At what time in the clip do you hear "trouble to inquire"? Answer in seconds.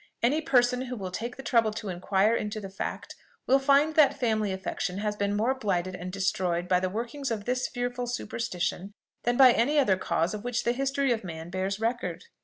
1.43-2.33